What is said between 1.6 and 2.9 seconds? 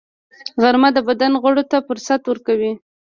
ته فرصت ورکوي